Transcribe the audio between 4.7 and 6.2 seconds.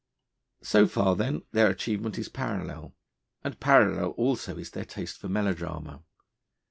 their taste for melodrama.